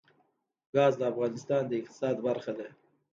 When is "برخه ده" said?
2.27-2.67